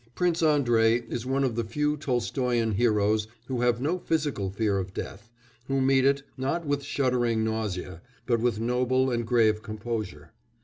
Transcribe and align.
Prince 0.15 0.41
Andrei 0.41 1.01
is 1.09 1.27
one 1.27 1.43
of 1.43 1.53
the 1.55 1.63
few 1.63 1.95
Tolstoyan 1.95 2.71
heroes 2.71 3.27
who 3.45 3.61
have 3.61 3.79
no 3.79 3.99
physical 3.99 4.49
fear 4.49 4.79
of 4.79 4.95
death, 4.95 5.29
who 5.67 5.79
meet 5.79 6.05
it, 6.05 6.23
not 6.35 6.65
with 6.65 6.81
shuddering 6.81 7.43
nausea, 7.43 8.01
but 8.25 8.39
with 8.39 8.59
noble 8.59 9.11
and 9.11 9.27
grave 9.27 9.61
composure. 9.61 10.31